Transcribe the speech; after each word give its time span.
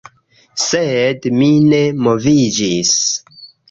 Sed 0.61 1.29
mi 1.37 1.51
ne 1.69 1.85
moviĝis. 2.09 2.99